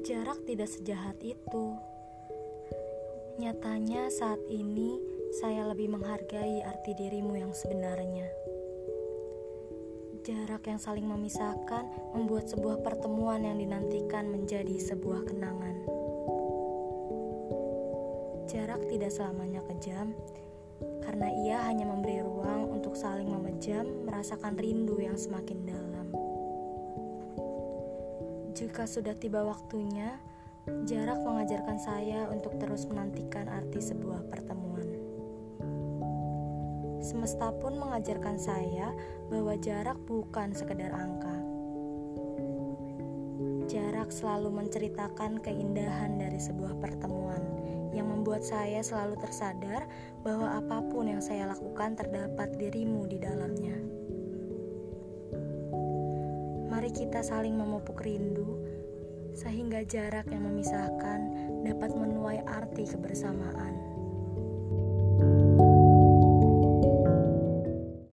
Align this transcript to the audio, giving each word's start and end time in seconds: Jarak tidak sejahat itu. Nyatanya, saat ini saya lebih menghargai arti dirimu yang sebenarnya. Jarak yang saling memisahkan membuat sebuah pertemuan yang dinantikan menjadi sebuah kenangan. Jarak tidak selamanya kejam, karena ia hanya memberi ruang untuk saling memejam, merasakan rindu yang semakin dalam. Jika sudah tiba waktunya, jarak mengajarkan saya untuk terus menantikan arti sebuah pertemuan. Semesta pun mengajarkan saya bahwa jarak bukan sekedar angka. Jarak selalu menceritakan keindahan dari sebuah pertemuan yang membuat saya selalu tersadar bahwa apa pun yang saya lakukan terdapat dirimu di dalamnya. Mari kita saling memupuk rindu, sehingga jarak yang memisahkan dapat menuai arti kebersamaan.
Jarak 0.00 0.42
tidak 0.48 0.66
sejahat 0.72 1.20
itu. 1.20 1.76
Nyatanya, 3.36 4.08
saat 4.08 4.40
ini 4.48 4.96
saya 5.38 5.68
lebih 5.68 5.92
menghargai 5.92 6.64
arti 6.64 6.96
dirimu 6.96 7.36
yang 7.36 7.52
sebenarnya. 7.52 8.26
Jarak 10.24 10.66
yang 10.66 10.80
saling 10.80 11.04
memisahkan 11.04 12.16
membuat 12.16 12.48
sebuah 12.48 12.80
pertemuan 12.80 13.44
yang 13.44 13.60
dinantikan 13.60 14.32
menjadi 14.32 14.76
sebuah 14.88 15.28
kenangan. 15.28 15.76
Jarak 18.48 18.88
tidak 18.88 19.12
selamanya 19.12 19.60
kejam, 19.68 20.16
karena 21.04 21.28
ia 21.44 21.58
hanya 21.68 21.84
memberi 21.84 22.24
ruang 22.24 22.72
untuk 22.72 22.96
saling 22.96 23.28
memejam, 23.28 24.08
merasakan 24.08 24.56
rindu 24.56 24.96
yang 24.96 25.20
semakin 25.20 25.60
dalam. 25.68 26.29
Jika 28.60 28.84
sudah 28.84 29.16
tiba 29.16 29.40
waktunya, 29.40 30.20
jarak 30.84 31.16
mengajarkan 31.24 31.80
saya 31.80 32.28
untuk 32.28 32.60
terus 32.60 32.84
menantikan 32.84 33.48
arti 33.48 33.80
sebuah 33.80 34.28
pertemuan. 34.28 34.84
Semesta 37.00 37.56
pun 37.56 37.80
mengajarkan 37.80 38.36
saya 38.36 38.92
bahwa 39.32 39.56
jarak 39.56 39.96
bukan 40.04 40.52
sekedar 40.52 40.92
angka. 40.92 41.32
Jarak 43.64 44.12
selalu 44.12 44.52
menceritakan 44.52 45.40
keindahan 45.40 46.20
dari 46.20 46.36
sebuah 46.36 46.76
pertemuan 46.84 47.40
yang 47.96 48.12
membuat 48.12 48.44
saya 48.44 48.84
selalu 48.84 49.16
tersadar 49.24 49.88
bahwa 50.20 50.60
apa 50.60 50.84
pun 50.84 51.08
yang 51.08 51.24
saya 51.24 51.48
lakukan 51.48 51.96
terdapat 51.96 52.52
dirimu 52.60 53.08
di 53.08 53.16
dalamnya. 53.16 53.99
Mari 56.90 57.06
kita 57.06 57.22
saling 57.22 57.54
memupuk 57.54 58.02
rindu, 58.02 58.66
sehingga 59.30 59.86
jarak 59.86 60.26
yang 60.26 60.42
memisahkan 60.42 61.22
dapat 61.62 61.94
menuai 61.94 62.42
arti 62.42 62.82
kebersamaan. 62.82 63.78